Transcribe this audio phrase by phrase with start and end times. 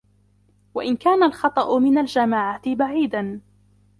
[0.73, 3.41] وَإِنْ كَانَ الْخَطَأُ مِنْ الْجَمَاعَةِ بَعِيدًا